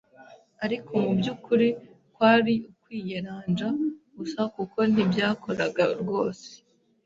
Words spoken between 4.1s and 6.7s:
gusa kuko ntibyakoraga rwose